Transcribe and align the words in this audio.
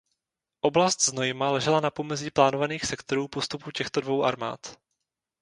Oblast 0.61 1.05
Znojma 1.05 1.51
ležela 1.51 1.79
na 1.79 1.91
pomezí 1.91 2.31
plánovaných 2.31 2.85
sektorů 2.85 3.27
postupu 3.27 3.71
těchto 3.71 4.01
dvou 4.01 4.23
armád. 4.23 4.77